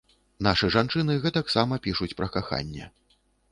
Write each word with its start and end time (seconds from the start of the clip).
Нашы 0.45 0.69
жанчыны 0.75 1.17
гэтак 1.27 1.53
сама 1.57 1.79
пішуць 1.85 2.11
пра 2.23 2.27
каханне. 2.39 2.91